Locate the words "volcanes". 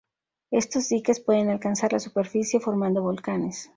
3.03-3.69